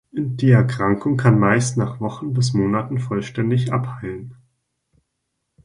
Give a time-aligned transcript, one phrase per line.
[0.11, 4.33] Die Erkrankung kann meist nach Wochen bis Monaten vollständig abheilen.